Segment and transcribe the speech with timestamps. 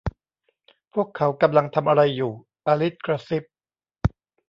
[0.93, 2.31] 'พวกเขากำลังทำอะไรอยู่'
[2.67, 3.43] อลิซกระซิบ